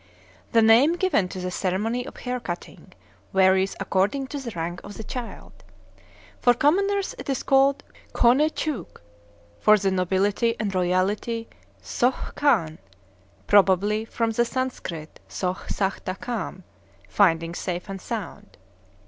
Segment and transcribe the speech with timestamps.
[0.51, 2.91] The name given to the ceremony of hair cutting
[3.35, 5.53] varies according to the rank of the child.
[6.39, 9.03] For commoners it is called "Khone Chook";
[9.59, 11.47] for the nobility and royalty,
[11.83, 12.79] "Soh Khan,"
[13.45, 16.63] probably from the Sanskrit Sôh Sâhtha Kam,
[17.07, 18.57] "finding safe and sound."